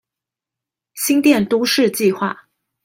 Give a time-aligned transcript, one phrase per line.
[0.95, 2.35] 新店都市計畫